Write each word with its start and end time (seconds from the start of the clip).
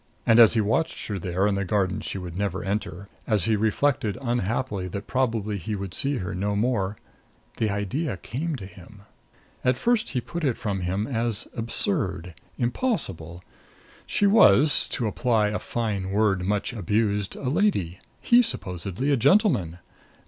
And 0.25 0.39
as 0.39 0.55
he 0.55 0.61
watched 0.61 1.05
her 1.09 1.19
there 1.19 1.45
in 1.45 1.53
the 1.53 1.63
garden 1.63 2.01
she 2.01 2.17
would 2.17 2.35
never 2.35 2.63
enter, 2.63 3.07
as 3.27 3.45
he 3.45 3.55
reflected 3.55 4.17
unhappily 4.19 4.87
that 4.87 5.05
probably 5.05 5.59
he 5.59 5.75
would 5.75 5.93
see 5.93 6.17
her 6.17 6.33
no 6.33 6.55
more 6.55 6.97
the 7.57 7.69
idea 7.69 8.17
came 8.17 8.55
to 8.55 8.65
him. 8.65 9.03
At 9.63 9.77
first 9.77 10.09
he 10.09 10.19
put 10.19 10.43
it 10.43 10.57
from 10.57 10.81
him 10.81 11.05
as 11.05 11.47
absurd, 11.55 12.33
impossible. 12.57 13.43
She 14.07 14.25
was, 14.25 14.89
to 14.89 15.05
apply 15.05 15.49
a 15.49 15.59
fine 15.59 16.09
word 16.09 16.41
much 16.41 16.73
abused, 16.73 17.35
a 17.35 17.47
lady; 17.49 17.99
he 18.21 18.41
supposedly 18.41 19.11
a 19.11 19.17
gentleman. 19.17 19.77